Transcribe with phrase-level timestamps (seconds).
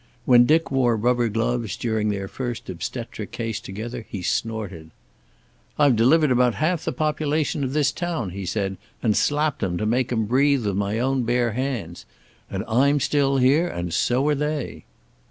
[0.25, 4.89] When Dick wore rubber gloves during their first obstetric case together he snorted.
[5.77, 9.85] "I've delivered about half the population of this town," he said, "and slapped 'em to
[9.85, 12.07] make 'em breathe with my own bare hands.
[12.49, 14.85] And I'm still here and so are they."